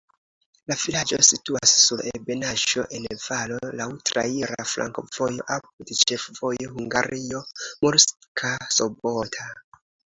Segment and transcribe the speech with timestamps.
[0.69, 9.53] La vilaĝo situas sur ebenaĵo en valo, laŭ traira flankovojo apud ĉefvojo Hungario-Murska Sobota.